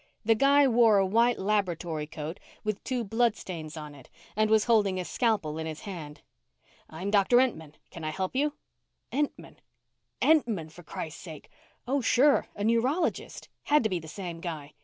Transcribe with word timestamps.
The 0.25 0.33
guy 0.33 0.67
wore 0.67 0.97
a 0.97 1.05
white 1.05 1.37
laboratory 1.37 2.07
coat 2.07 2.39
with 2.63 2.83
two 2.83 3.03
bloodstains 3.03 3.77
on 3.77 3.93
it 3.93 4.09
and 4.35 4.49
was 4.49 4.63
holding 4.63 4.99
a 4.99 5.05
scalpel 5.05 5.59
in 5.59 5.67
his 5.67 5.81
hand. 5.81 6.21
"I'm 6.89 7.11
Doctor 7.11 7.37
Entman. 7.37 7.75
Can 7.91 8.03
I 8.03 8.09
help 8.09 8.35
you?" 8.35 8.53
Entman 9.11 9.57
Entman 10.19 10.71
for 10.71 10.81
Christ 10.81 11.19
sake. 11.19 11.51
Oh, 11.87 12.01
sure, 12.01 12.47
a 12.55 12.63
neurologist. 12.63 13.47
Had 13.65 13.83
to 13.83 13.89
be 13.89 13.99
the 13.99 14.07
same 14.07 14.39
guy. 14.39 14.73